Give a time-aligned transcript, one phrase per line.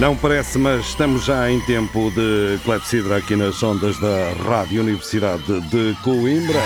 [0.00, 5.60] Não parece, mas estamos já em tempo de clepsidra aqui nas ondas da Rádio Universidade
[5.68, 6.58] de Coimbra.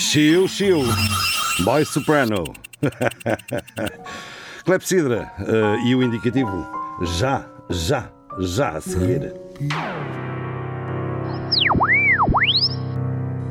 [0.00, 0.80] Chiu, chiu.
[1.60, 2.42] Boy soprano.
[4.66, 6.66] clepsidra uh, e o indicativo
[7.02, 8.10] já, já,
[8.40, 9.32] já a seguir.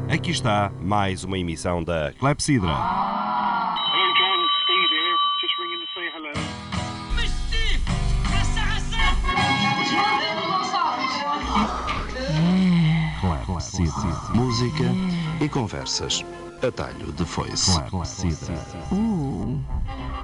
[0.09, 3.15] Aqui está mais uma emissão da Clepsidra.
[14.33, 14.85] Música
[15.41, 16.23] e conversas.
[16.65, 17.71] Atalho de foice.
[18.91, 19.59] Ooh,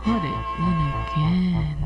[0.03, 1.77] put it in again.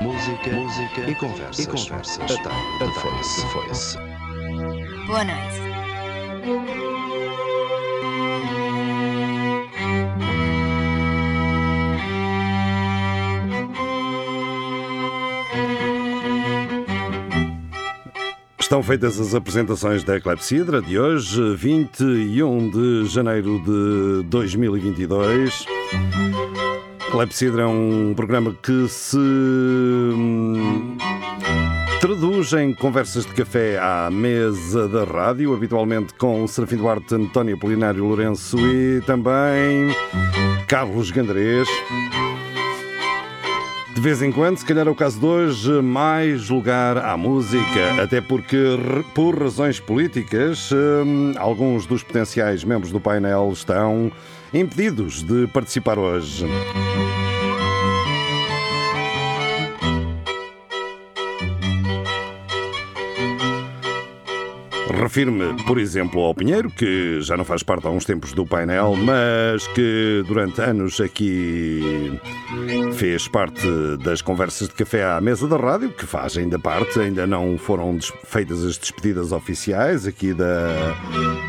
[0.00, 1.64] Música, música e conversas.
[1.64, 2.30] E conversas.
[2.30, 3.46] Atalho de foice.
[3.46, 3.98] foice.
[5.06, 7.03] Boa noite.
[18.74, 25.64] Estão feitas as apresentações da Clepsidra de hoje, 21 de janeiro de 2022.
[27.08, 30.96] Clepsidra é um programa que se hum,
[32.00, 38.04] traduz em conversas de café à mesa da rádio, habitualmente com Serafim Duarte, António Polinário
[38.04, 39.94] Lourenço e também
[40.66, 41.68] Carlos Gandrés.
[44.04, 48.02] De vez em quando, se calhar é o caso de hoje, mais lugar à música,
[48.02, 48.58] até porque,
[49.14, 54.12] por razões políticas, hum, alguns dos potenciais membros do painel estão
[54.52, 56.44] impedidos de participar hoje.
[65.00, 68.94] Refiro-me, por exemplo, ao Pinheiro, que já não faz parte há uns tempos do painel,
[68.96, 72.18] mas que durante anos aqui
[72.94, 73.66] fez parte
[74.02, 77.98] das conversas de café à mesa da rádio, que faz ainda parte, ainda não foram
[78.24, 80.94] feitas as despedidas oficiais aqui da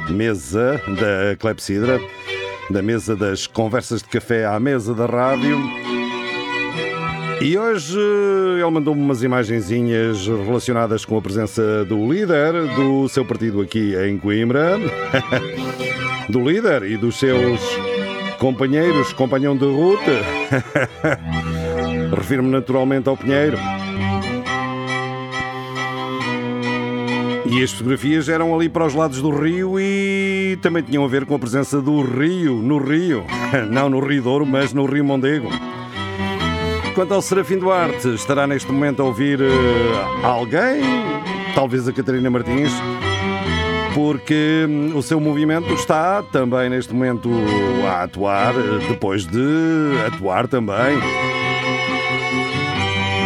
[0.10, 2.00] mesa da Clepsidra,
[2.70, 5.95] da mesa das conversas de café à mesa da rádio.
[7.42, 13.62] E hoje ele mandou-me umas imagenzinhas relacionadas com a presença do líder do seu partido
[13.62, 14.78] aqui em Coimbra,
[16.30, 17.60] do líder e dos seus
[18.40, 20.12] companheiros, companhão de ruta.
[22.16, 23.58] Refiro-me naturalmente ao Pinheiro.
[27.46, 31.26] E as fotografias eram ali para os lados do rio e também tinham a ver
[31.26, 33.24] com a presença do rio no rio.
[33.70, 35.50] Não no Rio Douro, mas no Rio Mondego.
[36.96, 40.82] Quanto ao Serafim Duarte, estará neste momento a ouvir uh, alguém,
[41.54, 42.72] talvez a Catarina Martins,
[43.94, 47.30] porque hum, o seu movimento está também neste momento
[47.86, 48.54] a atuar,
[48.88, 49.42] depois de
[50.08, 50.98] atuar também.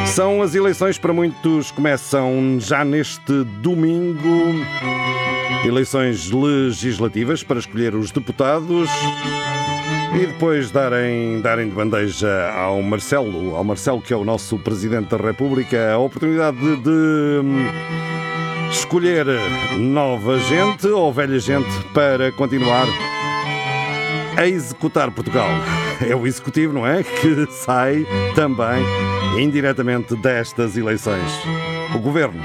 [0.08, 4.66] São as eleições para muitos começam já neste domingo.
[5.64, 8.90] Eleições legislativas para escolher os deputados
[10.16, 15.10] e depois darem, darem de bandeja ao Marcelo, ao Marcelo que é o nosso Presidente
[15.10, 17.68] da República, a oportunidade de, de hum,
[18.72, 19.26] escolher
[19.78, 22.88] nova gente ou velha gente para continuar
[24.38, 25.50] a executar Portugal.
[26.08, 27.04] É o executivo, não é?
[27.04, 28.06] Que sai
[28.36, 28.84] também
[29.38, 31.32] indiretamente destas eleições.
[31.94, 32.42] O governo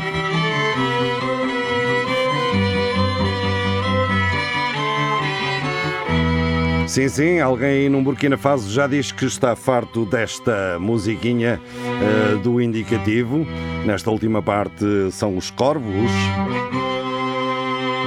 [6.94, 12.60] Sim, sim, alguém num Burkina Faso já diz que está farto desta musiquinha uh, do
[12.60, 13.44] indicativo.
[13.84, 16.12] Nesta última parte são os corvos.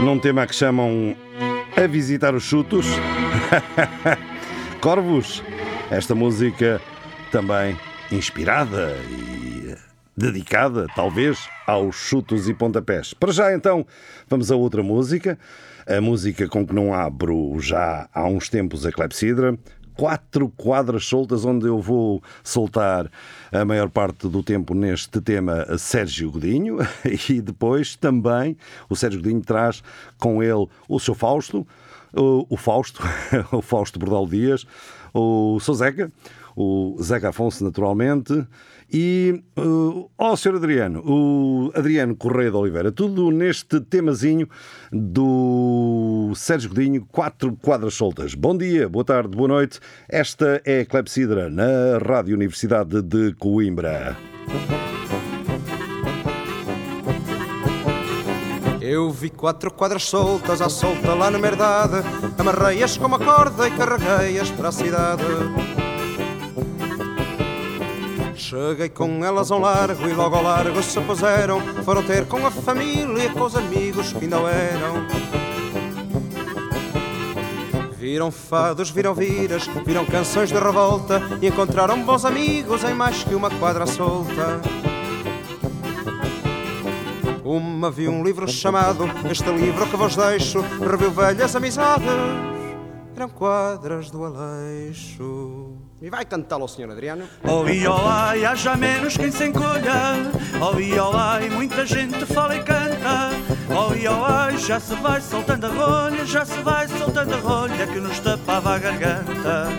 [0.01, 1.13] Num tema que chamam
[1.75, 2.85] A Visitar os Chutos.
[4.79, 5.43] corvos.
[5.91, 6.79] Esta música
[7.29, 7.77] também
[8.09, 9.75] inspirada e
[10.15, 13.13] dedicada, talvez, aos chutos e pontapés.
[13.13, 13.85] Para já, então,
[14.29, 15.37] vamos a outra música
[15.87, 19.57] a música com que não abro já há uns tempos a Clepsidra.
[19.95, 23.09] Quatro quadras soltas, onde eu vou soltar
[23.51, 26.77] a maior parte do tempo neste tema Sérgio Godinho,
[27.29, 28.55] e depois também
[28.89, 29.81] o Sérgio Godinho traz
[30.19, 31.65] com ele o seu Fausto,
[32.13, 33.01] o, Fausto,
[33.51, 34.67] o Fausto Bordal Dias,
[35.19, 36.11] o seu Zeca,
[36.55, 38.45] o Zeca Afonso, naturalmente,
[38.91, 40.55] e uh, oh, Sr.
[40.55, 44.47] Adriano, o Adriano Correia de Oliveira, tudo neste temazinho
[44.91, 48.33] do Sérgio Godinho, quatro quadras soltas.
[48.33, 49.79] Bom dia, boa tarde, boa noite.
[50.07, 54.15] Esta é a Clepsidra na Rádio Universidade de Coimbra.
[58.89, 61.95] Eu vi quatro quadras soltas à solta lá na merdade
[62.37, 65.23] Amarrei-as com uma corda e carreguei-as para a cidade.
[68.33, 72.49] Cheguei com elas ao largo e logo ao largo se puseram Foram ter com a
[72.49, 75.05] família com os amigos que ainda eram.
[77.97, 83.35] Viram fados, viram viras, viram canções de revolta E encontraram bons amigos em mais que
[83.35, 84.61] uma quadra solta
[87.47, 92.07] uma vi um livro chamado Este livro que vos deixo Reviu velhas amizades
[93.15, 95.73] Eram quadras do Aleixo.
[95.99, 96.91] E vai cantá-lo, Sr.
[96.91, 97.27] Adriano.
[97.43, 100.13] Oh, iolai, haja menos quem se encolha.
[100.61, 103.31] Oh, iolai, muita gente fala e canta.
[103.75, 107.99] Oh, iolai, já se vai soltando a rolha Já se vai soltando a rolha que
[107.99, 109.69] nos tapava a garganta.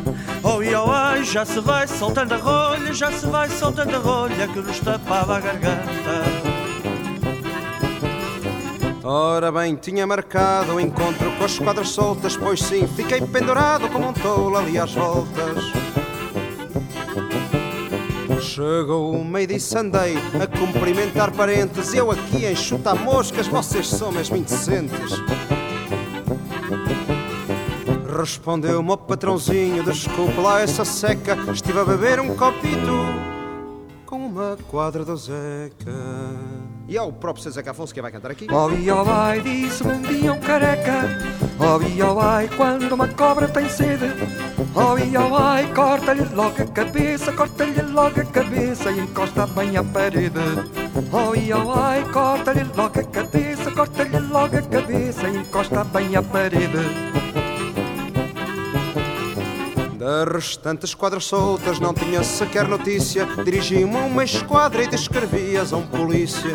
[0.42, 4.58] Oh, iolai, já se vai soltando a rolha Já se vai soltando a rolha que
[4.58, 6.37] nos tapava a garganta
[9.04, 14.08] Ora bem, tinha marcado o encontro com as quadras soltas, pois sim, fiquei pendurado como
[14.08, 15.64] um tolo ali às voltas.
[18.40, 24.10] Chegou uma e disse andei a cumprimentar parentes Eu aqui em chuta moscas, vocês são
[24.10, 25.12] mesmo indecentes
[28.18, 33.07] Respondeu-me o patrãozinho, desculpe lá essa seca Estive a beber um copito
[34.56, 35.92] quadra do Zeca
[36.88, 38.46] e é o próprio Zeca Afonso que vai cantar aqui.
[38.50, 41.02] Oh, oh, vai, disse um dia um careca.
[41.60, 44.06] Oh, oh, vai, quando uma cobra tem sede.
[44.74, 49.84] Oh, oh, vai, corta-lhe logo a cabeça, corta-lhe logo a cabeça e encosta bem à
[49.84, 50.38] parede.
[51.12, 56.22] Oh, oh, vai, corta-lhe logo a cabeça, corta-lhe logo a cabeça e encosta bem à
[56.22, 57.47] parede.
[59.98, 63.26] Das restantes quadras soltas não tinha sequer notícia.
[63.44, 66.54] Dirigi-me a uma esquadra e descrevi-as a um polícia.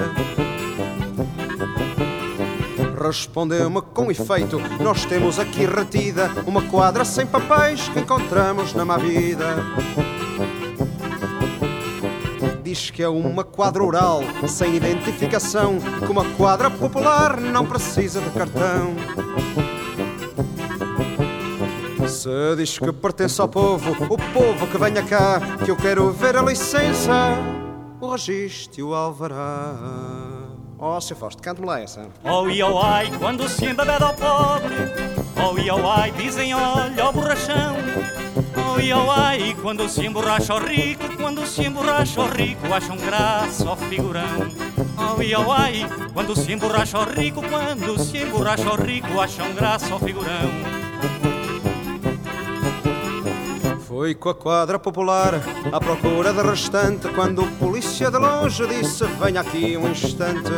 [2.97, 8.95] Respondeu-me com efeito: Nós temos aqui retida uma quadra sem papéis que encontramos na má
[8.95, 9.57] vida.
[12.63, 18.29] Diz que é uma quadra oral, sem identificação, que uma quadra popular não precisa de
[18.29, 18.95] cartão.
[22.23, 26.37] Se diz que pertence ao povo, o povo que venha cá, que eu quero ver
[26.37, 27.37] a licença,
[27.99, 29.75] o registro e o alvará.
[30.79, 31.15] Oh, Sr.
[31.15, 32.07] Fausto, cante-me lá essa.
[32.23, 34.73] Oh, oh, ai, quando se embebeda ao pobre.
[35.35, 37.75] Oh, oh, ai, dizem olha ao borrachão.
[38.55, 43.67] Oh, oh, ai, quando se emborracha ao rico, quando se emborracha ao rico, acham graça
[43.67, 44.47] ao figurão.
[44.97, 49.93] Oh, oh, ai, quando se emborracha ao rico, quando se emborracha ao rico, acham graça
[49.93, 50.83] ao figurão.
[53.93, 55.35] Fui com a quadra popular
[55.71, 60.49] à procura de restante Quando o polícia de longe disse venha aqui um instante.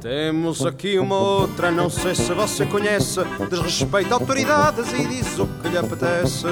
[0.00, 5.68] Temos aqui uma outra, não sei se você conhece Desrespeita autoridades e diz o que
[5.68, 6.46] lhe apetece.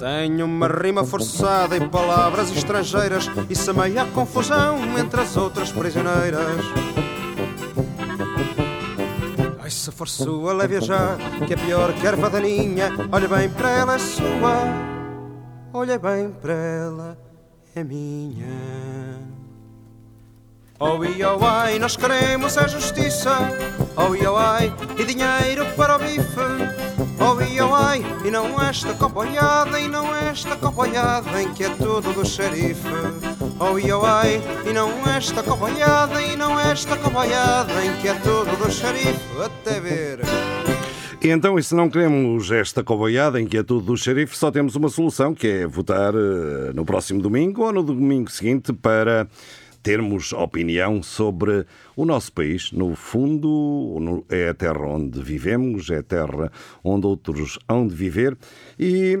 [0.00, 7.11] Tenho uma rima forçada e palavras estrangeiras E semeia a confusão entre as outras prisioneiras
[9.92, 11.16] for sua, leve já,
[11.46, 12.90] que é pior que a erva daninha.
[13.10, 14.64] Olha bem para ela, é sua.
[15.72, 17.18] Olha bem para ela,
[17.74, 19.41] é minha.
[20.84, 23.38] Oh, e oh, ai, nós queremos a justiça.
[23.96, 26.26] Oh, e oh, ai, e dinheiro para o bife.
[27.20, 31.68] Oh, e oh, ai, e não esta companhada, e não esta companhada em que é
[31.68, 32.82] tudo do xerife.
[33.60, 38.14] Oh, e oh, ai, e não esta companhada, e não esta companhada em que é
[38.14, 39.20] tudo do xerife.
[39.40, 40.18] Até ver.
[41.22, 44.50] E então, e se não queremos esta coboiada em que é tudo do xerife, só
[44.50, 49.28] temos uma solução, que é votar eh, no próximo domingo ou no domingo seguinte para
[49.82, 52.70] termos opinião sobre o nosso país.
[52.72, 56.50] No fundo, é a terra onde vivemos, é a terra
[56.84, 58.36] onde outros hão de viver
[58.78, 59.18] e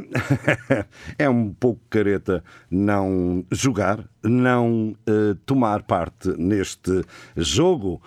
[1.18, 7.04] é um pouco careta não jogar, não uh, tomar parte neste
[7.36, 8.00] jogo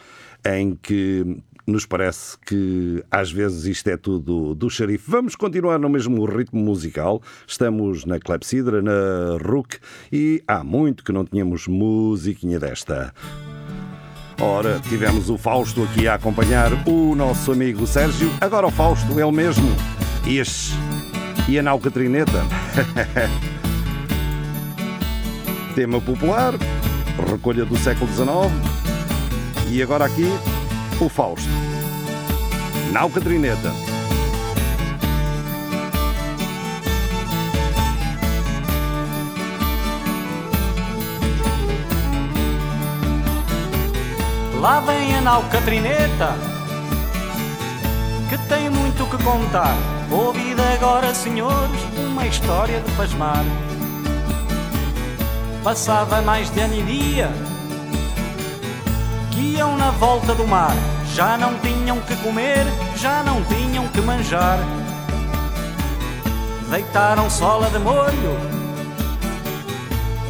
[0.46, 5.10] em que nos parece que às vezes isto é tudo do xerife.
[5.10, 7.22] Vamos continuar no mesmo ritmo musical.
[7.48, 9.80] Estamos na Clepsidra, na RUC,
[10.12, 13.14] e há muito que não tínhamos musiquinha desta.
[14.40, 18.30] Ora, tivemos o Fausto aqui a acompanhar o nosso amigo Sérgio.
[18.42, 19.68] Agora o Fausto, ele mesmo.
[20.28, 20.74] Este,
[21.48, 22.44] e a Nau Catrineta.
[25.74, 26.54] Tema popular,
[27.32, 28.85] recolha do século XIX.
[29.72, 30.28] E agora aqui
[31.00, 31.50] o Fausto.
[32.92, 33.72] Nau Cadrineta.
[44.66, 46.34] Lá vem a nau Catrineta,
[48.30, 49.76] que tem muito que contar.
[50.10, 53.46] Ouvid agora, senhores, uma história de pasmar.
[55.64, 57.30] Passava mais de ano e dia,
[59.38, 60.76] iam na volta do mar.
[61.14, 62.66] Já não tinham que comer,
[62.96, 64.60] já não tinham que manjar.
[66.70, 68.56] Deitaram sola de molho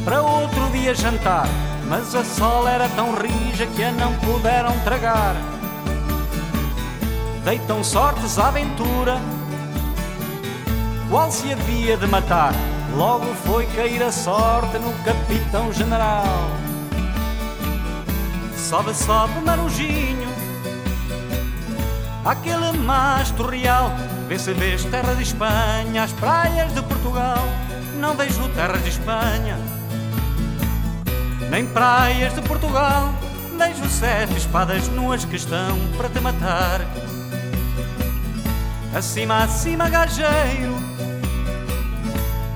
[0.05, 1.47] para outro dia jantar.
[1.87, 5.35] Mas a sola era tão rija que a não puderam tragar.
[7.43, 9.19] Deitam sortes à aventura,
[11.09, 12.53] qual se havia de matar.
[12.95, 16.64] Logo foi cair a sorte no capitão general.
[18.69, 20.27] Sobe, sobe, marujinho,
[22.25, 23.91] aquele mastro real.
[24.27, 27.37] Vê se vês terra de Espanha, as praias de Portugal.
[27.99, 29.55] Não vejo terras de Espanha,
[31.51, 33.13] nem praias de Portugal.
[33.55, 36.81] Vejo sete espadas nuas que estão para te matar.
[38.95, 40.75] Acima, acima, gajeiro,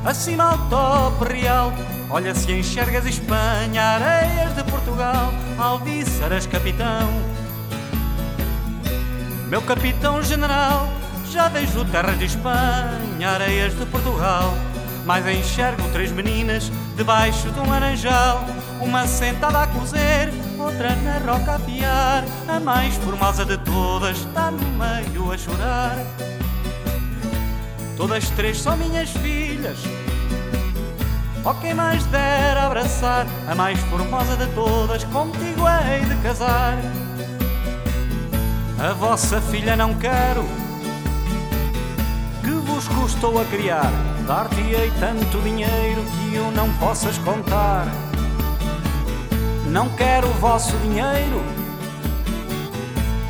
[0.03, 1.71] acima ao tope real.
[2.11, 7.07] Olha se enxergas Espanha, areias de Portugal, Alvíceras, capitão.
[9.47, 10.89] Meu capitão general,
[11.29, 14.55] já vejo terras de Espanha, areias de Portugal.
[15.05, 18.43] Mas enxergo três meninas debaixo de um laranjal.
[18.81, 22.23] Uma sentada a cozer, outra na roca a piar.
[22.47, 25.95] A mais formosa de todas está no meio a chorar.
[27.95, 29.77] Todas três são minhas filhas.
[31.45, 36.77] Oh, quem mais dera abraçar a mais formosa de todas, contigo hei de casar.
[38.77, 40.43] A vossa filha não quero,
[42.43, 43.89] que vos custou a criar.
[44.27, 47.87] Dar-te-ei tanto dinheiro que eu não possas contar.
[49.67, 51.41] Não quero o vosso dinheiro,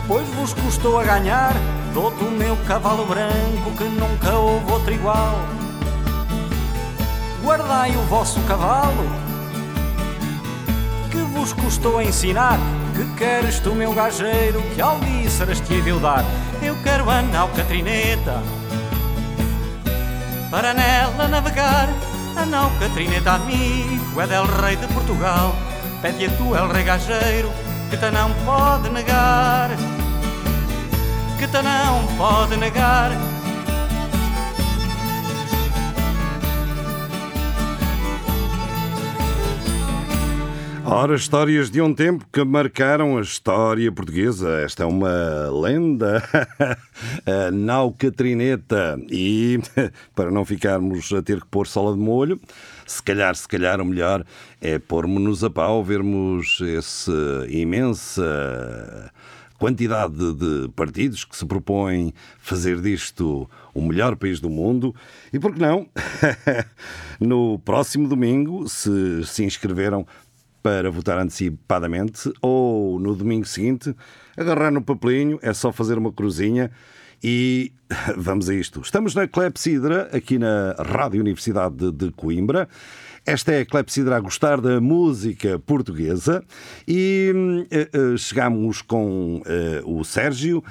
[0.07, 1.53] pois vos custou a ganhar.
[1.93, 5.58] Dou-te o meu cavalo branco que nunca houve outro igual.
[7.49, 9.09] Guardai o vosso cavalo,
[11.09, 12.59] que vos custou ensinar.
[12.95, 16.23] Que queres tu, meu gajeiro, que alvíceras te hei de eu dar?
[16.61, 18.43] Eu quero a nau Catrineta,
[20.51, 21.89] para nela navegar.
[22.35, 25.55] A nau Catrineta, amigo, é del rei de Portugal.
[26.03, 27.51] Pede a tu, el rei gajeiro,
[27.89, 29.71] que te não pode negar.
[31.39, 33.09] Que te não pode negar.
[40.91, 44.59] Ora, histórias de um tempo que marcaram a história portuguesa.
[44.61, 46.23] Esta é uma lenda,
[47.27, 48.99] a Nau Catrineta.
[49.07, 49.59] E
[50.15, 52.41] para não ficarmos a ter que pôr sola de molho,
[52.87, 54.25] se calhar, se calhar, o melhor
[54.59, 59.11] é pormos-nos a pau, vermos essa imensa
[59.59, 64.95] quantidade de partidos que se propõem fazer disto o melhor país do mundo.
[65.31, 65.87] E por que não?
[67.19, 70.07] no próximo domingo, se se inscreveram
[70.61, 73.95] para votar antecipadamente ou no domingo seguinte,
[74.37, 76.71] agarrar no papelinho, é só fazer uma cruzinha
[77.23, 77.71] e
[78.17, 78.81] vamos a isto.
[78.81, 82.67] Estamos na Clepsidra, aqui na Rádio Universidade de, Coimbra.
[83.25, 86.43] Esta é a Clepsidra a gostar da música portuguesa
[86.87, 90.63] e uh, uh, chegamos com uh, o Sérgio.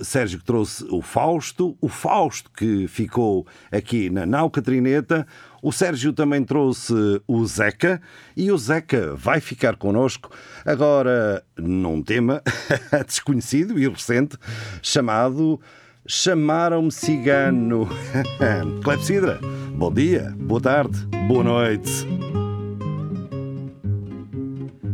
[0.00, 5.26] Sérgio que trouxe o Fausto, o Fausto que ficou aqui na Nau Catrineta,
[5.66, 6.94] o Sérgio também trouxe
[7.26, 8.00] o Zeca
[8.36, 10.30] e o Zeca vai ficar connosco
[10.64, 12.40] agora num tema
[13.04, 14.38] desconhecido e recente
[14.80, 15.60] chamado
[16.06, 17.88] Chamaram-me Cigano.
[18.84, 19.40] Clepsidra,
[19.74, 22.06] bom dia, boa tarde, boa noite.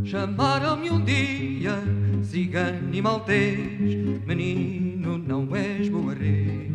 [0.03, 1.83] Chamaram-me um dia
[2.23, 3.95] cigano e maltês,
[4.27, 6.73] menino, não és boarrês.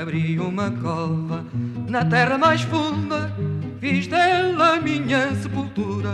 [0.00, 1.44] Abri uma cova
[1.92, 3.30] na terra mais funda,
[3.78, 6.08] fiz dela minha sepultura.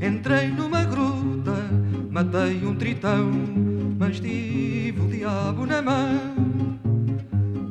[0.00, 1.56] Entrei numa gruta,
[2.08, 3.32] matei um tritão,
[3.98, 6.78] mas tive o diabo na mão.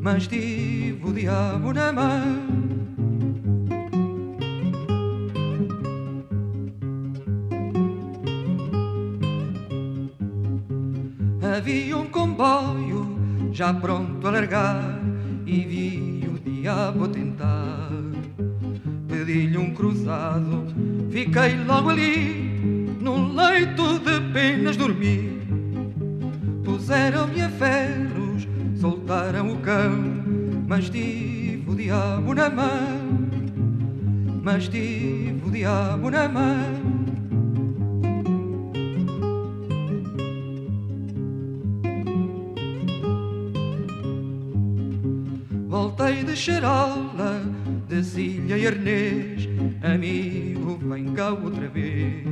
[0.01, 2.53] Mas tive o diabo na mão.
[11.55, 13.17] Havia um comboio
[13.53, 14.99] já pronto a largar
[15.45, 16.12] e vi
[16.63, 17.91] diabo tentar.
[19.09, 20.65] Pedi-lhe um cruzado,
[21.11, 25.41] fiquei logo ali, num leito de penas dormir.
[26.63, 28.47] Puseram-me a ferros,
[28.79, 29.91] soltaram o cão,
[30.65, 33.27] mas tive o diabo na mão.
[34.41, 36.82] Mas tive o diabo na mão.
[46.35, 47.41] Charola,
[47.87, 49.47] desilha e arnês,
[49.81, 52.23] amigo, vem cá outra vez.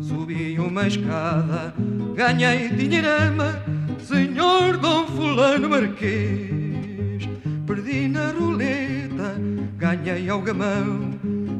[0.00, 1.74] Subi uma escada,
[2.14, 3.62] ganhei dinheirama,
[4.00, 7.28] senhor Dom Fulano Marquês.
[7.66, 9.36] Perdi na roleta,
[9.76, 11.10] ganhei ao gamão,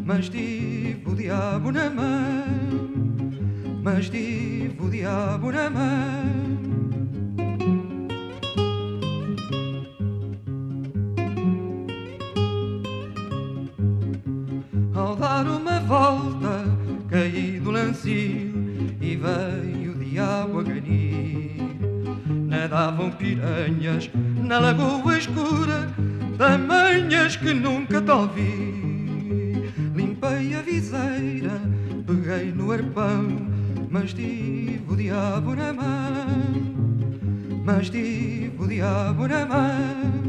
[0.05, 2.59] mas tive o diabo na mão.
[3.83, 6.48] Mas tive o diabo na mão.
[18.09, 21.57] Lancio e veio o diabo a ganir.
[22.47, 24.11] Nadavam piranhas
[24.43, 25.89] na lagoa escura,
[26.37, 29.71] tamanhas que nunca te ouvi.
[29.95, 31.61] Limpei a viseira,
[32.07, 33.27] peguei no arpão,
[33.91, 36.69] mas tive o diabo na mão.
[37.65, 40.28] Mas tive o diabo na mão.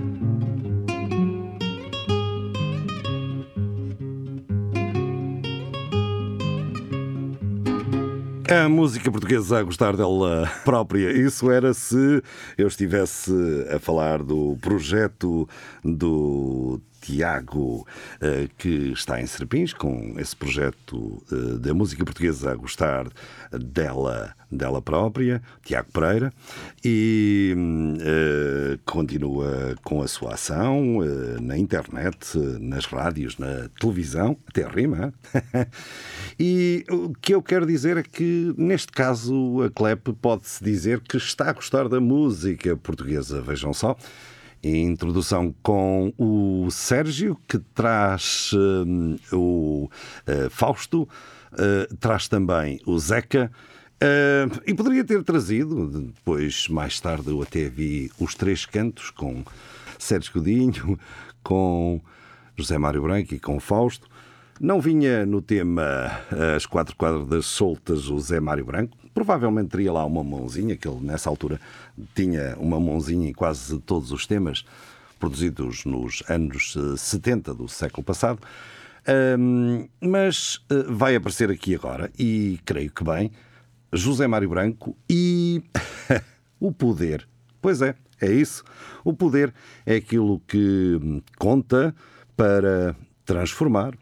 [8.52, 11.12] A música portuguesa a gostar dela própria.
[11.12, 12.24] Isso era se
[12.58, 13.32] eu estivesse
[13.72, 15.48] a falar do projeto
[15.84, 17.88] do Tiago,
[18.22, 23.08] eh, que está em Serpins, com esse projeto eh, da música portuguesa a gostar
[23.52, 26.34] dela, dela própria, Tiago Pereira,
[26.84, 27.56] e
[28.02, 31.00] eh, continua com a sua ação
[31.42, 35.14] na internet, nas rádios, na televisão, até rima.
[36.40, 41.18] e o que eu quero dizer é que, neste caso, a Clep pode-se dizer que
[41.18, 43.42] está a gostar da música portuguesa.
[43.42, 43.96] Vejam só
[44.64, 49.90] introdução com o Sérgio, que traz um, o
[50.28, 51.04] uh, Fausto,
[51.54, 53.52] uh, traz também o Zeca.
[54.02, 59.44] Uh, e poderia ter trazido, depois, mais tarde, eu até vi os três cantos com
[59.98, 61.00] Sérgio Godinho,
[61.44, 62.02] com
[62.56, 64.08] José Mário Branco e com Fausto.
[64.60, 66.12] Não vinha no tema
[66.54, 68.98] As Quatro Quadras Soltas o Zé Mário Branco.
[69.20, 71.60] Provavelmente teria lá uma mãozinha, que ele nessa altura
[72.16, 74.64] tinha uma mãozinha em quase todos os temas
[75.20, 78.40] produzidos nos anos 70 do século passado.
[79.38, 83.30] Um, mas uh, vai aparecer aqui agora, e creio que bem,
[83.92, 85.62] José Mário Branco e
[86.58, 87.28] o poder.
[87.62, 88.64] Pois é, é isso.
[89.04, 89.54] O poder
[89.86, 90.98] é aquilo que
[91.38, 91.94] conta
[92.38, 93.98] para transformar,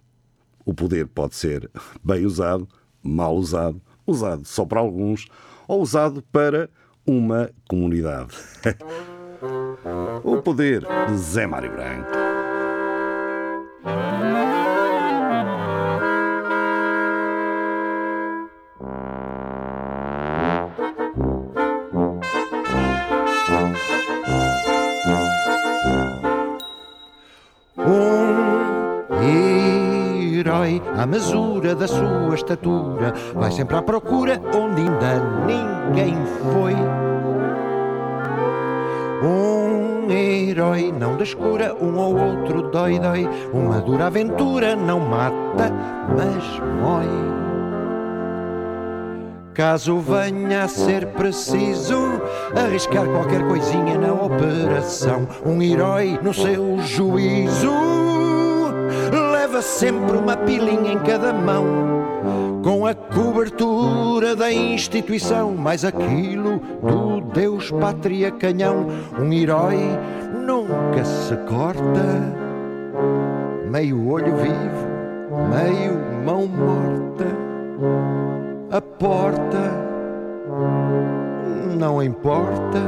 [0.63, 1.71] o poder pode ser
[2.03, 2.69] bem usado,
[3.01, 5.27] mal usado, usado só para alguns
[5.67, 6.69] ou usado para
[7.05, 8.33] uma comunidade.
[10.23, 12.11] o poder de Zé Mário Branco.
[30.97, 36.15] À mesura da sua estatura, vai sempre à procura onde ainda ninguém
[36.53, 36.75] foi.
[39.23, 43.27] Um herói não descura, um ou outro dói, dói.
[43.53, 45.71] Uma dura aventura não mata,
[46.15, 47.07] mas mói.
[49.53, 51.97] Caso venha a ser preciso
[52.55, 58.36] arriscar qualquer coisinha na operação, um herói no seu juízo
[59.57, 61.65] leva sempre uma pilinha em cada mão,
[62.63, 68.85] com a cobertura da instituição, mais aquilo do Deus Pátria Canhão.
[69.19, 69.77] Um herói
[70.45, 72.05] nunca se corta,
[73.69, 74.87] meio olho vivo,
[75.49, 77.25] meio mão morta.
[78.69, 79.71] A porta
[81.79, 82.79] não importa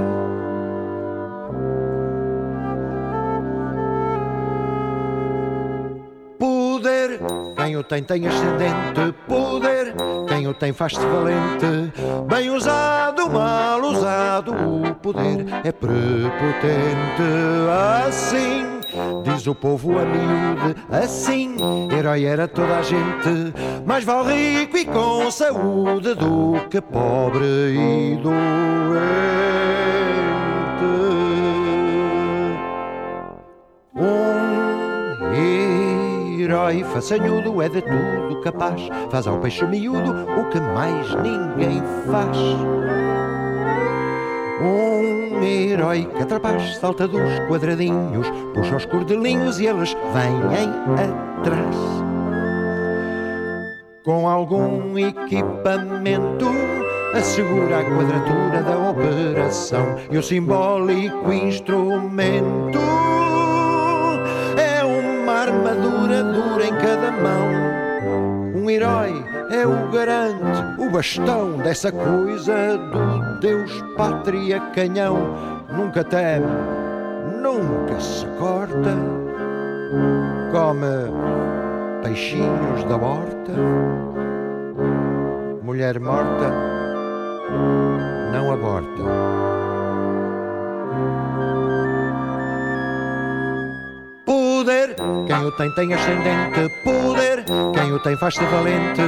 [7.69, 9.93] Quem o tem, tem ascendente poder.
[10.27, 11.93] Quem o tem, faz-se valente.
[12.27, 17.21] Bem usado, mal usado, o poder é prepotente.
[18.07, 18.79] Assim.
[19.23, 21.55] Diz o povo a miúde, assim,
[21.95, 23.53] herói era toda a gente.
[23.85, 29.98] Mais vale rico e com saúde do que pobre e doente.
[36.49, 38.81] Herói façanhudo é de tudo capaz,
[39.11, 42.37] faz ao peixe miúdo o que mais ninguém faz.
[44.59, 50.41] Um herói que atrapaz, salta dos quadradinhos, puxa os cordelinhos e eles vêm
[50.95, 51.75] atrás.
[54.03, 56.47] Com algum equipamento
[57.13, 62.68] assegura a quadratura da operação e o simbólico instrumento
[69.51, 75.17] é o garante, o bastão dessa coisa do Deus, pátria, canhão.
[75.75, 76.45] Nunca teme,
[77.41, 78.95] nunca se corta.
[80.51, 83.51] Come peixinhos da horta.
[85.63, 86.53] Mulher morta
[88.31, 89.48] não aborta.
[94.69, 96.69] Poder, quem o tem tem ascendente.
[96.83, 99.01] Poder, quem o tem faz-se valente.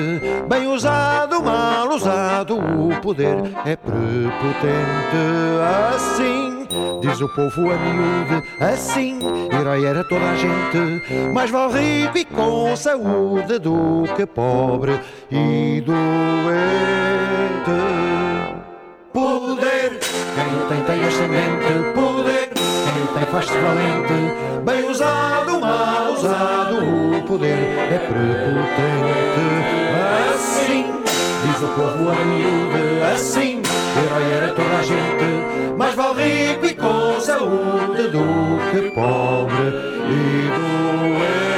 [0.50, 5.18] Bem usado, mal usado, o poder é prepotente.
[5.94, 6.68] Assim,
[7.00, 9.20] diz o povo a miúde, assim,
[9.56, 11.32] herói era toda a gente.
[11.32, 16.02] Mais vale rico e com saúde do que pobre e doente.
[19.14, 21.94] Poder, quem o tem tem ascendente.
[21.94, 24.41] Poder, quem o tem faz-se valente.
[24.64, 26.78] Bem usado, mal usado,
[27.18, 29.42] o poder é prepotente.
[30.34, 30.86] Assim,
[31.44, 33.62] diz o povo a miúde, assim,
[33.98, 35.76] herói era toda a gente.
[35.76, 39.68] Mais vale rico e com saúde do que pobre
[40.08, 41.51] e doente.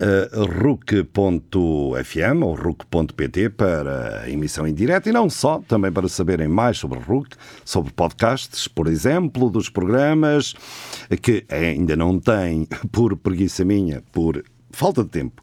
[0.00, 6.78] eh, RUC.FM ou RUC.pt para emissão em direto e não só, também para saberem mais
[6.78, 10.56] sobre RUC, sobre podcasts, por exemplo, dos programas
[11.22, 15.40] que ainda não têm, por preguiça minha, por falta de tempo,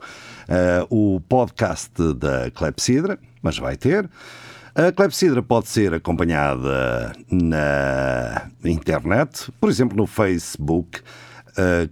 [0.50, 4.10] eh, o podcast da Clepsidra, mas vai ter.
[4.76, 11.00] A clepsidra pode ser acompanhada na internet, por exemplo, no Facebook,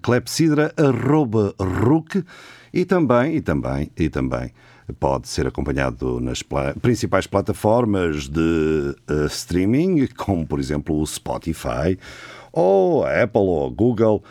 [0.01, 2.25] clepsidra.ruc
[2.73, 4.51] e também, e também, e também
[4.99, 11.97] pode ser acompanhado nas pla principais plataformas de uh, streaming, como por exemplo o Spotify,
[12.51, 14.23] ou a Apple ou a Google,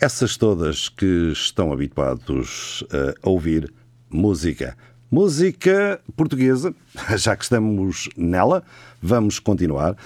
[0.00, 3.74] essas todas que estão habituados uh, a ouvir
[4.08, 4.76] música.
[5.10, 6.74] Música portuguesa,
[7.16, 8.64] já que estamos nela,
[9.00, 9.96] vamos continuar.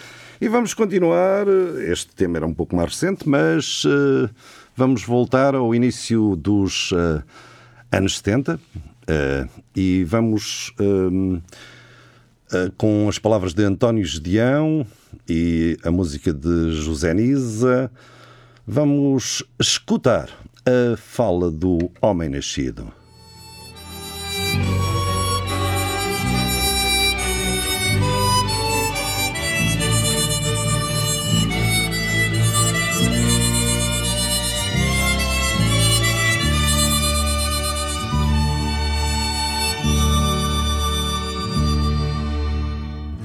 [0.40, 1.46] E vamos continuar,
[1.90, 4.28] este tema era um pouco mais recente, mas uh,
[4.76, 7.22] vamos voltar ao início dos uh,
[7.90, 10.72] anos 70 uh, e vamos
[12.76, 14.84] com as palavras de António Gedeão
[15.28, 17.90] e a música de José Nisa,
[18.66, 20.28] vamos escutar
[20.66, 22.99] a fala do homem nascido.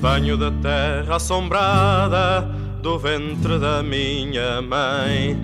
[0.06, 2.42] Venho da terra assombrada
[2.80, 5.36] do ventre da minha mãe.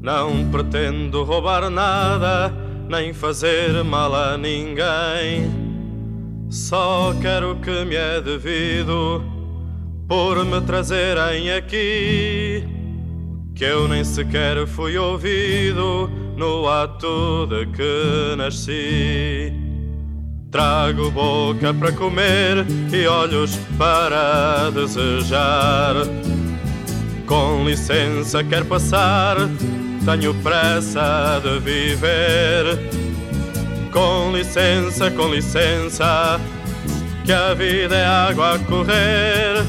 [0.00, 2.50] Não pretendo roubar nada,
[2.88, 5.50] nem fazer mal a ninguém.
[6.48, 9.22] Só quero o que me é devido
[10.08, 12.66] por me trazerem aqui.
[13.54, 19.69] Que eu nem sequer fui ouvido no ato de que nasci.
[20.50, 25.94] Trago boca para comer e olhos para desejar.
[27.24, 29.36] Com licença, quer passar,
[30.04, 32.64] tenho pressa de viver.
[33.92, 36.40] Com licença, com licença,
[37.24, 39.64] que a vida é água a correr.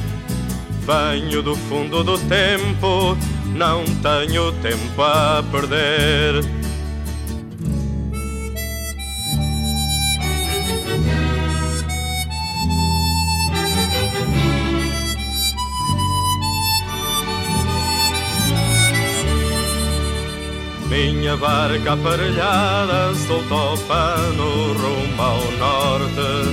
[0.81, 3.15] Venho do fundo do tempo,
[3.53, 6.61] não tenho tempo a perder.
[20.91, 26.51] Minha barca aparelhada soltou pano rumo ao norte.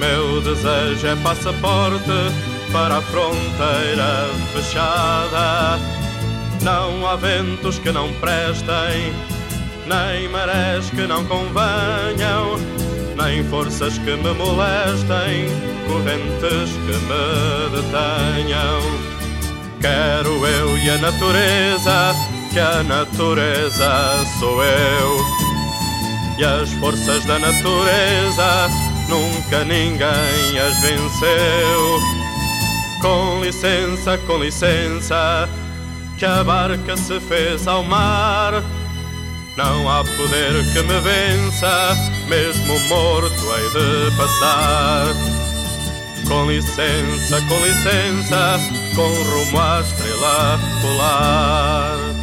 [0.00, 2.32] Meu desejo é passaporte
[2.72, 5.78] para a fronteira fechada.
[6.62, 9.14] Não há ventos que não prestem,
[9.86, 12.58] nem marés que não convenham,
[13.16, 15.46] nem forças que me molestem,
[15.86, 18.80] correntes que me detenham.
[19.80, 25.26] Quero eu e a natureza que a natureza sou eu.
[26.38, 28.70] E as forças da natureza
[29.10, 32.00] nunca ninguém as venceu.
[33.02, 35.46] Com licença, com licença,
[36.16, 38.64] que a barca se fez ao mar.
[39.58, 41.94] Não há poder que me vença,
[42.26, 45.14] mesmo morto hei de passar.
[46.26, 48.58] Com licença, com licença,
[48.94, 52.15] com rumo à estrela polar.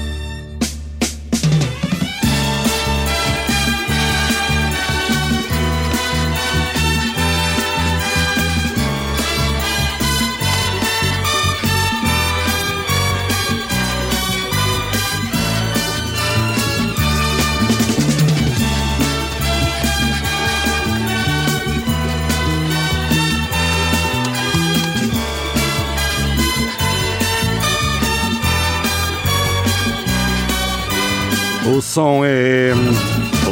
[31.65, 32.73] O som é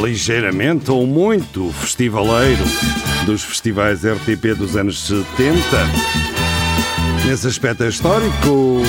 [0.02, 2.62] ligeiramente ou muito festivaleiro
[3.24, 5.56] dos festivais RTP dos anos 70.
[7.26, 8.82] Nesse aspecto é histórico,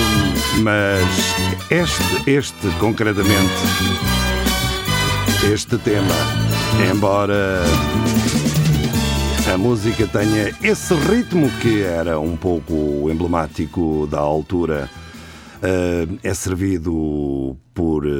[0.61, 1.05] mas
[1.69, 3.53] este, este concretamente,
[5.53, 6.15] este tema,
[6.91, 7.63] embora
[9.53, 14.89] a música tenha esse ritmo que era um pouco emblemático da altura,
[15.65, 18.11] eh, é servido por eh,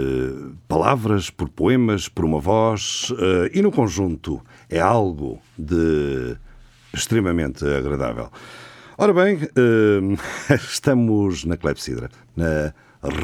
[0.65, 6.37] palavras, por poemas, por uma voz eh, e no conjunto é algo de
[6.93, 8.31] extremamente agradável.
[8.97, 9.39] Ora bem,
[10.55, 12.73] estamos na Clepsidra, na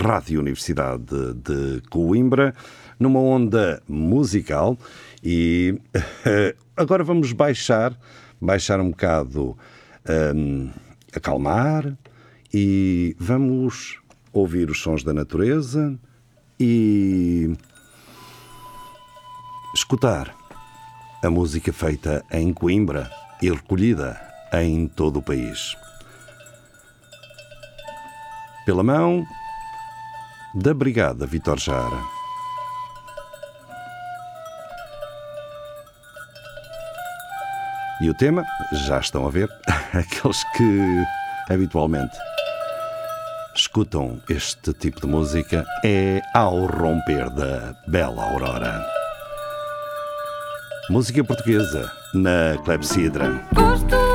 [0.03, 2.53] Rádio Universidade de Coimbra,
[2.99, 4.77] numa onda musical
[5.23, 5.79] e
[6.75, 7.97] agora vamos baixar,
[8.41, 9.58] baixar um bocado,
[10.36, 10.69] um,
[11.13, 11.95] acalmar
[12.53, 14.01] e vamos
[14.33, 15.97] ouvir os sons da natureza
[16.59, 17.55] e
[19.73, 20.35] escutar
[21.23, 23.09] a música feita em Coimbra
[23.41, 24.19] e recolhida
[24.53, 25.75] em todo o país.
[28.65, 29.25] Pela mão
[30.55, 32.01] da Brigada Vitor Jara.
[38.01, 38.45] E o tema,
[38.87, 39.49] já estão a ver,
[39.93, 41.03] aqueles que
[41.49, 42.17] habitualmente
[43.60, 48.82] escutam este tipo de música é Ao Romper da Bela Aurora.
[50.89, 53.45] Música portuguesa na Clepsidra.
[53.54, 54.09] Gosto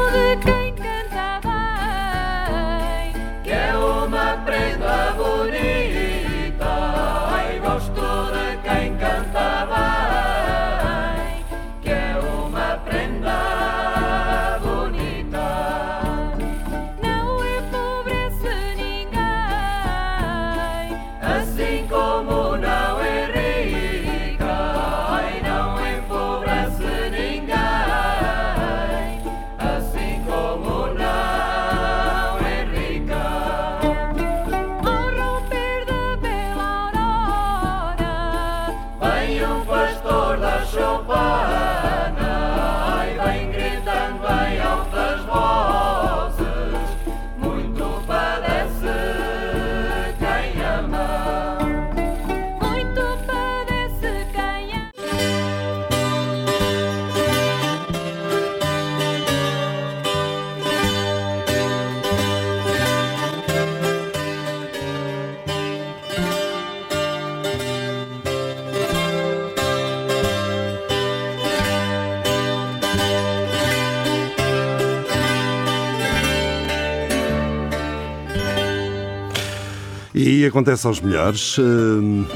[80.44, 81.56] E acontece aos melhores.
[81.58, 82.26] hum,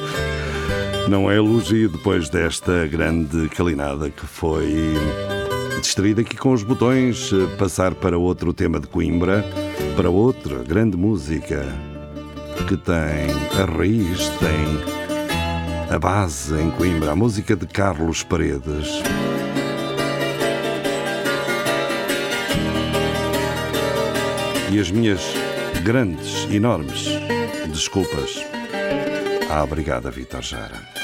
[1.10, 4.94] Não é elogio depois desta grande calinada que foi
[5.78, 9.44] distraída aqui com os botões, eh, passar para outro tema de Coimbra,
[9.94, 11.66] para outra grande música
[12.66, 13.28] que tem
[13.60, 19.02] a raiz, tem a base em Coimbra, a música de Carlos Paredes.
[24.72, 25.39] E as minhas
[25.84, 27.08] grandes, enormes
[27.72, 28.44] desculpas
[29.50, 30.99] à Brigada Vitor Jara.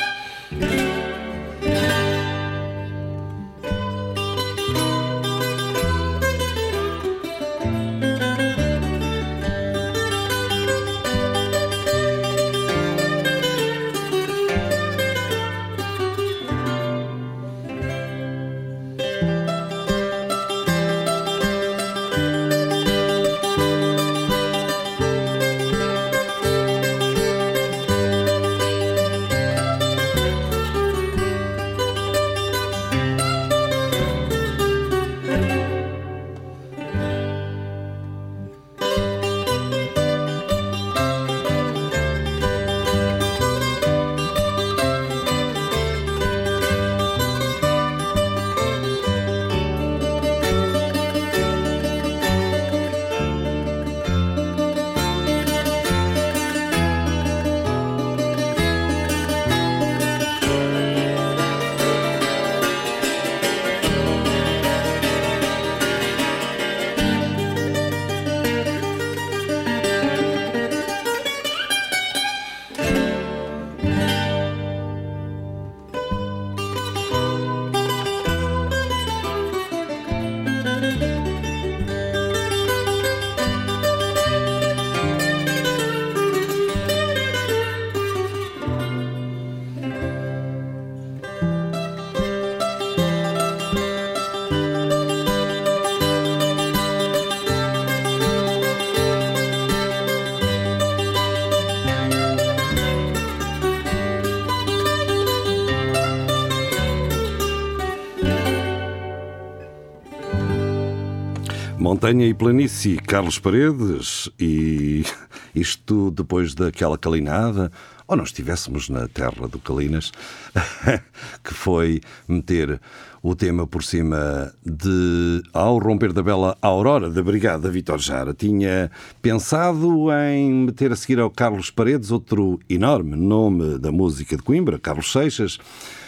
[111.87, 115.05] Montanha e Planície, Carlos Paredes, e
[115.55, 117.70] isto depois daquela calinada,
[118.09, 120.11] ou nós estivéssemos na terra do Calinas,
[121.44, 122.81] que foi meter
[123.22, 128.35] o tema por cima de Ao Romper da Bela Aurora, da Brigada Vitor Jara.
[128.35, 128.90] Tinha
[129.22, 134.77] pensado em meter a seguir ao Carlos Paredes outro enorme nome da música de Coimbra,
[134.77, 135.57] Carlos Seixas,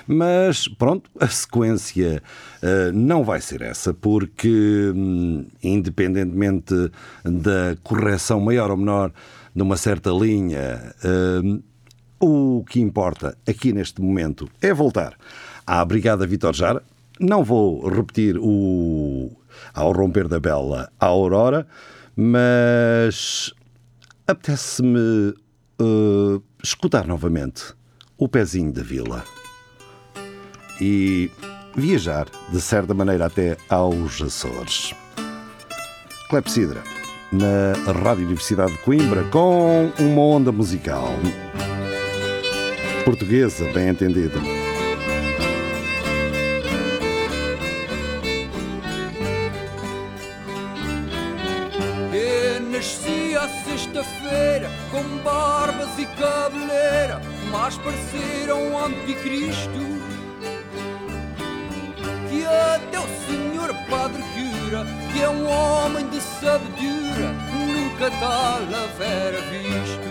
[0.09, 2.23] mas pronto, a sequência
[2.63, 6.75] uh, não vai ser essa, porque hum, independentemente
[7.23, 9.13] da correção maior ou menor
[9.55, 10.95] de uma certa linha,
[11.45, 11.63] hum,
[12.19, 15.15] o que importa aqui neste momento é voltar
[15.67, 16.83] à Brigada Vitor Jara.
[17.21, 19.31] Não vou repetir o
[19.75, 21.67] ao romper da bela Aurora,
[22.17, 23.53] mas
[24.27, 25.35] apetece-me
[25.81, 27.75] uh, escutar novamente
[28.17, 29.25] o pezinho da vila
[30.81, 31.31] e
[31.77, 34.95] viajar, de certa maneira, até aos Açores.
[36.29, 36.83] Clepsidra,
[37.33, 41.13] na Rádio Universidade de Coimbra, com uma onda musical
[43.09, 44.39] portuguesa, bem entendido.
[52.13, 60.08] Eu nasci à sexta-feira com barbas e cabeleira, mas pareceram anticristo.
[62.75, 70.09] Até o senhor padre cura, que é um homem de sabedoria, nunca tal haver visto.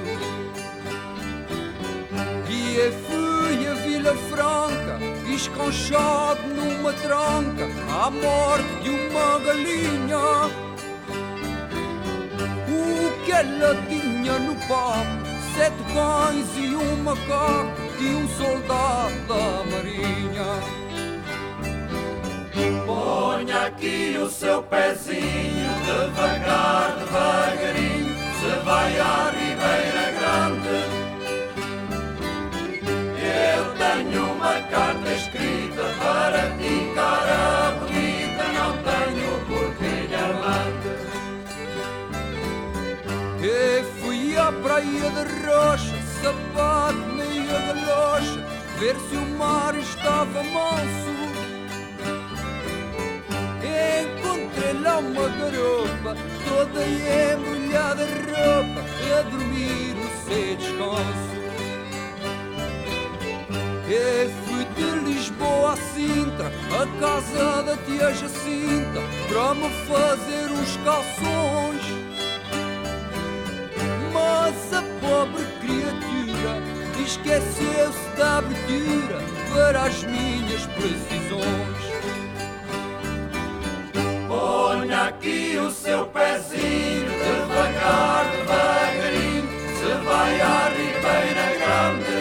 [2.50, 5.00] E eu fui a Vila Franca,
[5.34, 7.66] esconchado numa tranca,
[8.06, 10.18] à morte de uma galinha.
[12.70, 19.64] O que ela tinha no papo, sete cães e um macaco e um soldado da
[19.72, 20.87] marinha.
[22.88, 30.78] Ponha aqui o seu pezinho, devagar, devagarinho, se vai à Ribeira Grande.
[33.20, 40.92] Eu tenho uma carta escrita para ti, cara bonita, não tenho por que lhe amante.
[43.44, 48.40] E fui à praia de rocha, sapato meia galocha,
[48.80, 51.17] ver se o mar estava manso.
[53.78, 56.16] Encontrei lá uma garopa,
[56.48, 58.82] toda embrulhada em roupa,
[59.18, 61.38] a dormir no seu descanso.
[63.90, 70.78] E fui de Lisboa a Sintra, a casa da tia Jacinta, para me fazer uns
[70.84, 71.84] calções.
[74.12, 76.62] Mas a pobre criatura
[77.02, 79.22] esqueceu-se da abertura
[79.54, 82.27] para as minhas precisões.
[85.88, 92.18] Seu pezinho, devagar, devagarinho, se vai à Ribeira Grande.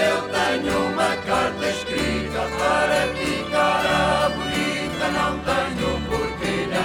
[0.00, 6.84] Eu tenho uma carta escrita para ti, cara bonita, não tenho por que lhe.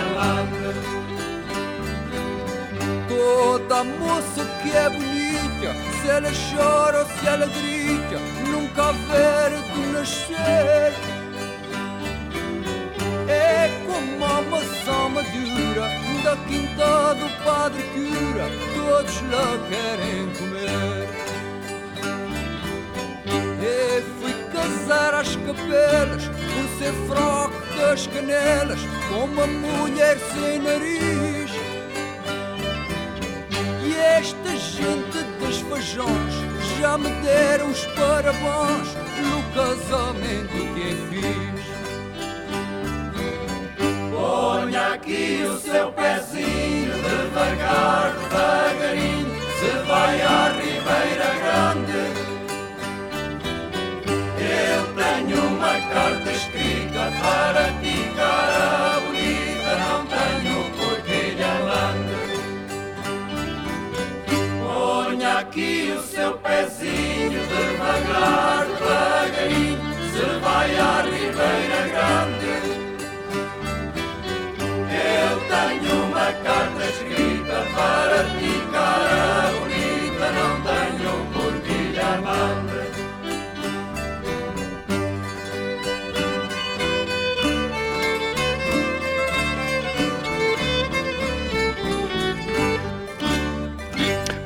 [3.08, 5.70] Toda moça que é bonita,
[6.02, 11.19] se ela chora ou se ela grita, nunca haver de nascer.
[13.30, 15.88] É como a maçã madura
[16.24, 21.08] da quinta do Padre Cura, todos lá querem comer.
[23.62, 31.52] E fui casar às capelas, por ser fraco das canelas, com uma mulher sem nariz.
[33.86, 36.34] E esta gente dos fajões
[36.80, 41.49] já me deram os parabéns no casamento que fiz.
[44.40, 49.28] Ponha aqui o seu pezinho, devagar, devagarinho,
[49.60, 52.04] se vai à Ribeira Grande.
[54.40, 62.18] Eu tenho uma carta escrita para ti, cara bonita, não tenho por que lhe amante.
[64.64, 69.80] Ponha aqui o seu pezinho, devagar, devagarinho,
[70.14, 70.99] se vai à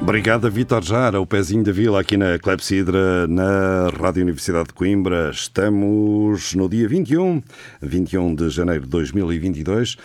[0.04, 5.32] Obrigado, Vitor Jara, o pezinho da vila aqui na Clepsidra, na Rádio Universidade de Coimbra.
[5.32, 7.42] Estamos no dia 21,
[7.82, 9.96] 21 de janeiro de 2022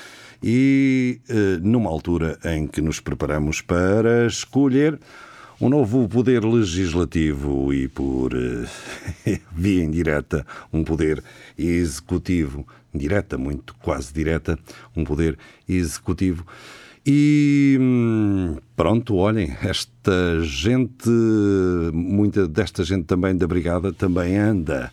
[0.40, 5.01] e eh, numa altura em que nos preparamos para escolher
[5.61, 11.24] um novo poder legislativo e, por eh, via indireta, um poder
[11.59, 14.57] executivo, direta, muito quase direta,
[14.96, 15.36] um poder
[15.68, 16.46] executivo.
[17.11, 21.09] E hum, pronto, olhem, esta gente,
[21.90, 24.92] muita desta gente também da Brigada, também anda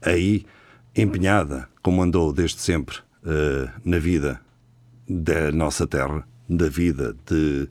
[0.00, 0.46] aí
[0.96, 4.40] empenhada, como andou desde sempre, uh, na vida
[5.08, 7.68] da nossa terra, da vida de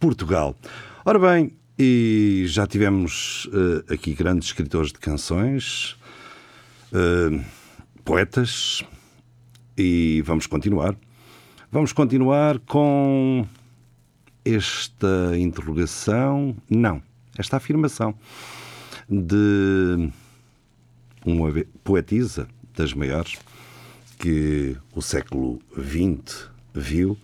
[0.00, 0.56] Portugal.
[1.04, 5.98] Ora bem, e já tivemos uh, aqui grandes escritores de canções,
[6.94, 7.44] uh,
[8.06, 8.82] poetas,
[9.76, 10.96] e vamos continuar.
[11.70, 13.46] Vamos continuar com
[14.42, 17.02] esta interrogação, não,
[17.36, 18.14] esta afirmação
[19.06, 20.10] de
[21.26, 21.52] uma
[21.84, 23.36] poetisa das maiores
[24.18, 27.18] que o século XX viu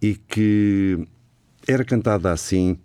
[0.00, 1.06] e que
[1.68, 2.78] era cantada assim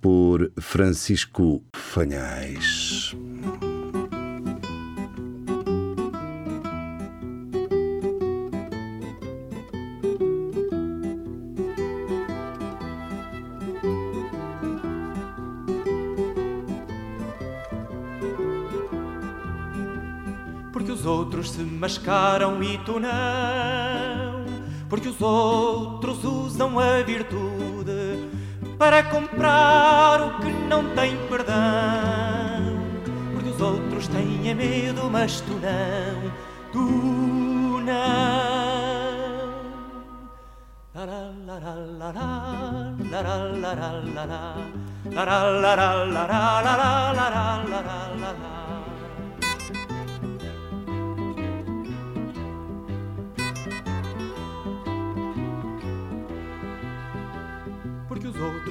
[0.00, 3.14] por Francisco Fanhais.
[21.08, 24.44] Outros se mascaram e tu não,
[24.88, 28.28] porque os outros usam a virtude
[28.78, 31.56] para comprar o que não tem perdão,
[33.32, 36.32] porque os outros têm medo, mas tu não,
[36.72, 38.38] tu não.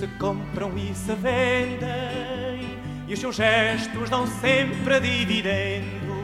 [0.00, 6.14] se compram e se vendem, e os seus gestos dão sempre dividendo,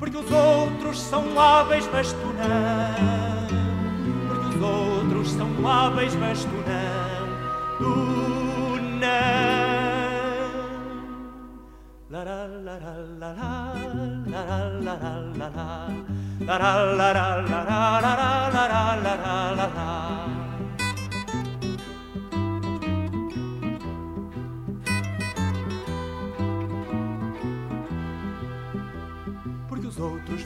[0.00, 3.46] porque os outros são hábeis, mas tu não,
[4.26, 9.66] porque os outros são hábeis, mas tu não, tu não.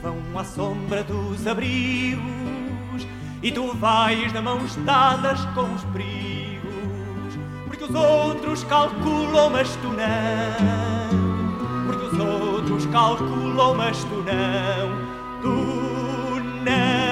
[0.01, 3.07] Vão à sombra dos abrigos
[3.43, 7.37] e tu vais de mãos dadas com os perigos,
[7.67, 11.07] porque os outros calculam, mas tu não,
[11.85, 17.11] porque os outros calculam, mas tu não, tu não.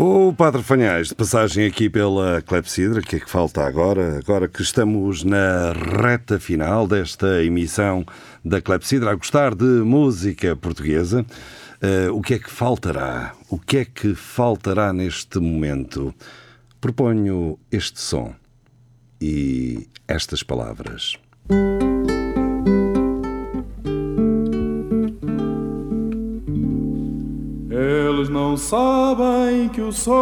[0.00, 4.16] O Padre Fanhais, de passagem aqui pela Clepsidra, o que é que falta agora?
[4.18, 8.06] Agora que estamos na reta final desta emissão
[8.44, 11.26] da Clepsidra, a gostar de música portuguesa,
[11.82, 13.34] uh, o que é que faltará?
[13.50, 16.14] O que é que faltará neste momento?
[16.80, 18.32] Proponho este som
[19.20, 21.18] e estas palavras.
[28.58, 30.18] Sabem que o sonho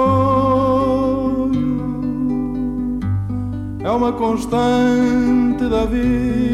[3.82, 6.46] é uma constante da vida.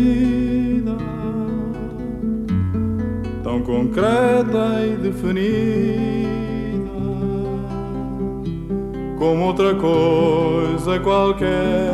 [3.43, 6.23] tão concreta e definida
[9.19, 11.93] como outra coisa qualquer,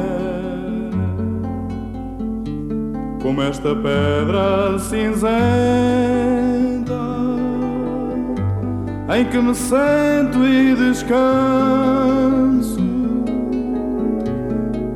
[3.20, 6.47] como esta pedra cinzenta
[9.08, 11.18] em que me sento e descanso,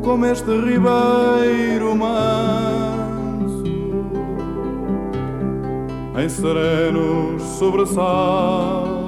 [0.03, 3.63] como este ribeiro manso
[6.19, 9.03] em serenos sobressaltos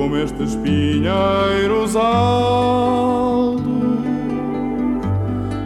[0.00, 3.62] como estes pinheiros altos,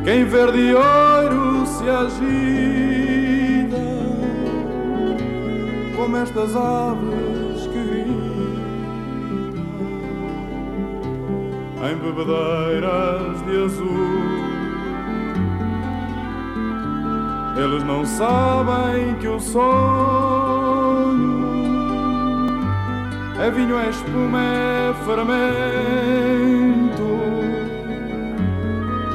[0.03, 2.44] que em verde e ouro se agita,
[6.05, 8.13] como estas aves que gritam
[11.83, 14.45] em bebedeiras de azul.
[17.57, 19.65] Eles não sabem que o sonho
[23.41, 25.55] é vinho, é espuma, é fermento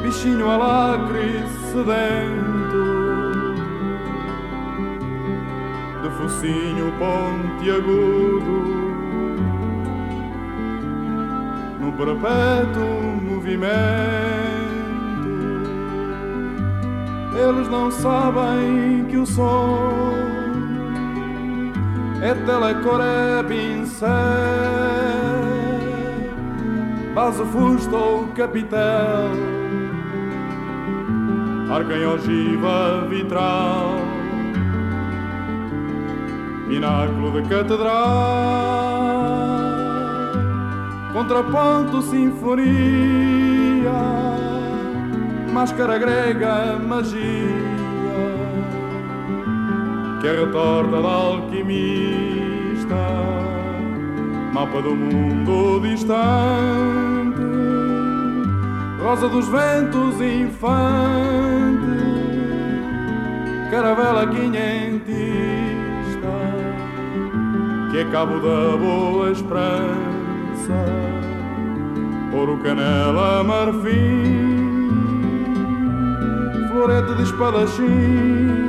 [0.02, 2.39] Bichinho alacre sedento
[6.30, 8.60] De focinho pontiagudo.
[11.80, 13.70] No perpétuo movimento
[17.34, 20.14] Eles não sabem que o som
[22.22, 24.10] é telecor, é pincel,
[27.14, 29.30] base, fusto ou capitel,
[31.70, 33.99] arca em ogiva vitral,
[36.70, 37.90] pináculo de catedral,
[41.12, 43.90] contraponto, sinfonia,
[45.52, 47.80] máscara grega, magia
[50.20, 52.94] que é retorta da alquimista,
[54.52, 57.40] mapa do mundo distante,
[59.02, 61.80] rosa dos ventos infante,
[63.70, 65.29] caravela quinhentista,
[67.90, 70.74] que é cabo da boa esperança,
[72.32, 74.90] ouro, canela, marfim,
[76.70, 78.60] florete de espadachim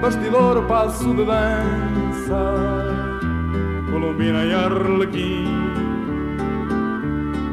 [0.00, 2.54] bastidor, passo de dança,
[3.90, 5.48] Colombina e Arlequim,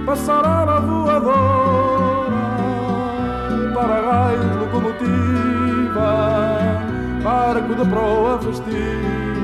[0.06, 2.36] passarela voadora,
[3.74, 6.10] para raios, locomotiva,
[7.24, 9.35] barco de proa festiva,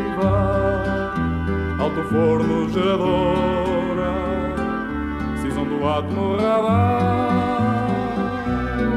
[1.79, 4.11] alto forno, geradora,
[5.41, 7.87] cisão do átomo radar,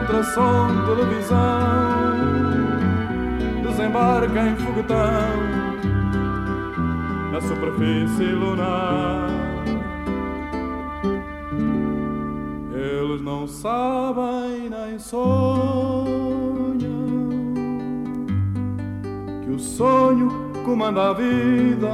[0.01, 1.95] ultrassom, televisão
[3.75, 5.64] desembarca em foguetão
[7.33, 9.29] na superfície lunar.
[12.72, 15.25] Eles não sabem nem sonham
[19.45, 20.31] que o sonho
[20.65, 21.93] comanda a vida.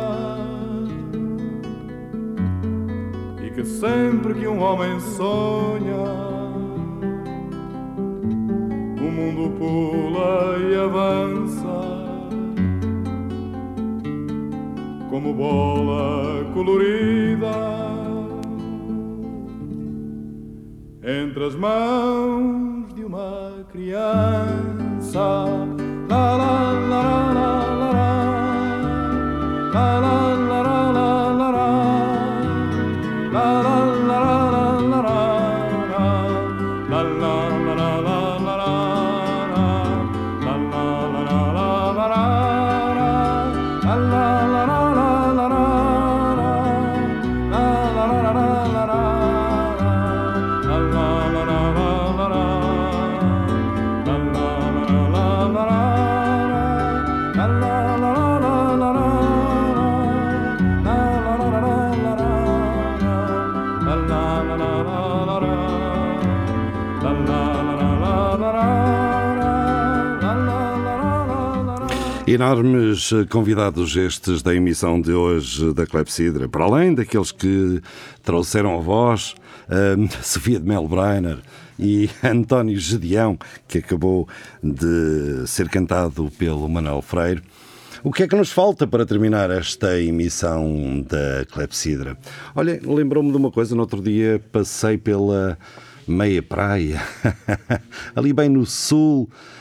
[3.45, 6.31] E que sempre que um homem sonha
[8.99, 12.01] o mundo pula e avança
[15.11, 17.51] como bola colorida
[21.03, 25.45] entre as mãos de uma criança.
[26.09, 27.70] La, la, la,
[29.73, 30.30] la, la,
[72.41, 77.83] Enormes convidados estes da emissão de hoje da Clepsidra, para além daqueles que
[78.23, 79.35] trouxeram a voz,
[79.69, 81.37] uh, Sofia de Mel Breiner
[81.79, 83.39] e António Gedeão,
[83.69, 84.27] que acabou
[84.63, 87.43] de ser cantado pelo Manuel Freire.
[88.03, 92.17] O que é que nos falta para terminar esta emissão da Clepsidra?
[92.57, 95.59] Olha, lembrou-me de uma coisa, no outro dia passei pela
[96.09, 97.03] meia praia,
[98.17, 99.60] ali bem no sul eh,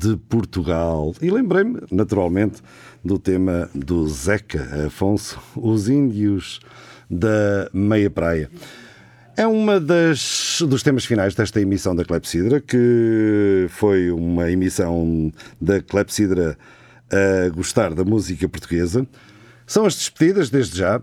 [0.00, 1.14] de Portugal.
[1.20, 2.62] E lembrei-me, naturalmente,
[3.04, 6.60] do tema do Zeca Afonso, Os Índios
[7.10, 8.50] da Meia Praia.
[9.36, 15.30] É uma das dos temas finais desta emissão da Clepsidra, que foi uma emissão
[15.60, 16.56] da Clepsidra
[17.10, 19.06] a gostar da música portuguesa.
[19.66, 21.02] São as despedidas desde já.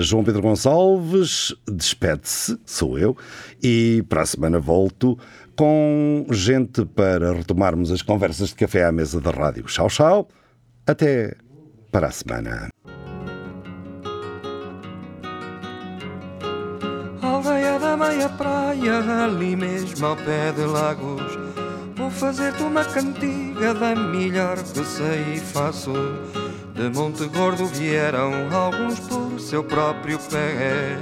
[0.00, 3.16] João Pedro Gonçalves despede-se, sou eu,
[3.62, 5.18] e para a semana volto
[5.56, 9.64] com gente para retomarmos as conversas de café à mesa da rádio.
[9.64, 10.28] Tchau, tchau.
[10.86, 11.36] Até
[11.90, 12.68] para a semana.
[17.20, 21.38] Aldeia da meia praia, ali mesmo ao pé de Lagos.
[21.96, 25.92] Vou fazer-te uma cantiga da melhor que sei e faço.
[26.74, 30.96] De Monte Gordo vieram alguns por seu próprio pé.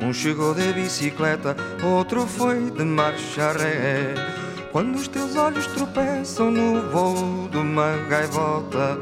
[0.00, 4.14] Um chegou de bicicleta, outro foi de marcha ré.
[4.72, 8.98] Quando os teus olhos tropeçam no voo de uma gaivota,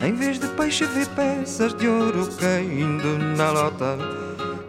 [0.00, 3.96] em vez de peixe vê peças de ouro caindo na lota.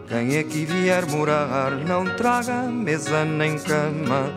[0.08, 4.32] Quem aqui vier morar não traga mesa nem cama.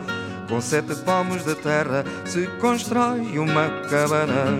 [0.49, 4.57] Com sete palmos de terra se constrói uma cabana.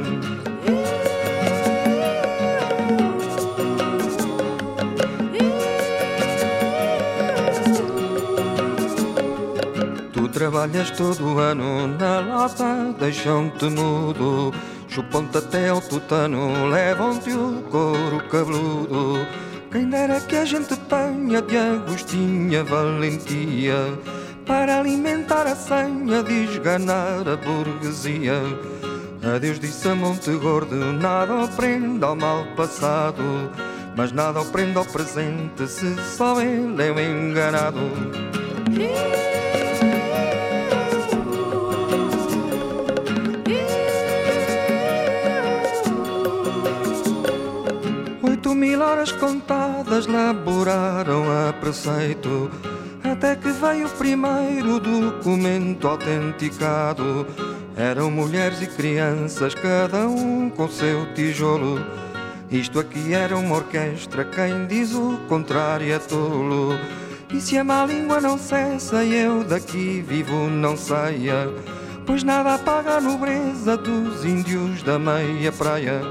[10.38, 14.54] Trabalhas todo ano na lata, deixam-te mudo.
[14.88, 19.26] Chupam-te até ao tutano, levam-te o couro cabeludo.
[19.72, 23.98] Quem dera que a gente tenha de Agostinha valentia
[24.46, 28.40] para alimentar a senha de esganar a burguesia.
[29.36, 33.24] Adeus disse a Monte Gordo, nada aprenda ao mal passado,
[33.96, 37.80] mas nada aprenda ao presente se só ele é o enganado.
[48.58, 52.50] Mil horas contadas laboraram a preceito
[53.04, 57.28] Até que veio o primeiro documento autenticado.
[57.78, 61.80] Eram mulheres e crianças, cada um com seu tijolo.
[62.50, 66.74] Isto aqui era uma orquestra, quem diz o contrário é tolo.
[67.32, 71.54] E se a má língua não cessa eu daqui vivo não saia.
[72.06, 76.02] Pois nada apaga a nobreza dos índios da meia praia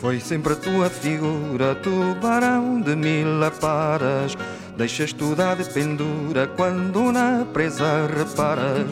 [0.00, 4.34] foi sempre a tua figura, tubarão de mil aparas.
[4.74, 8.90] Deixas tudo à de pendura quando na presa reparas.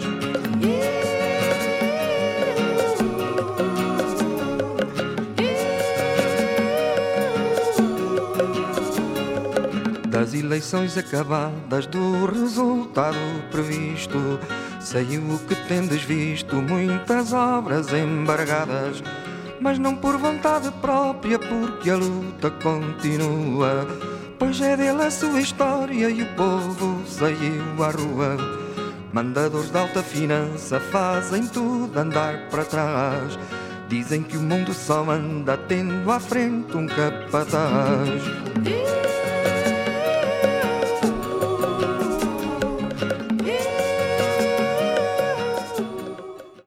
[10.11, 13.17] Das eleições acabadas, do resultado
[13.51, 14.39] previsto,
[14.79, 19.03] saiu o que tendes visto, muitas obras embargadas
[19.61, 23.87] mas não por vontade própria, porque a luta continua.
[24.39, 28.37] Pois é dele a sua história e o povo saiu à rua.
[29.13, 33.39] Mandadores de alta finança fazem tudo andar para trás.
[33.89, 38.23] Dizem que o mundo só anda tendo à frente um capataz.